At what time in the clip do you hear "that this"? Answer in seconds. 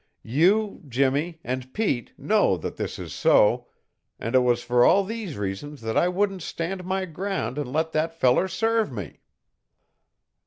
2.57-2.97